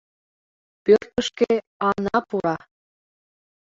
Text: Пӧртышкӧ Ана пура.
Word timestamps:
Пӧртышкӧ 0.83 1.51
Ана 1.89 2.17
пура. 2.27 2.55